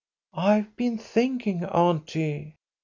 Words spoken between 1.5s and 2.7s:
auntie."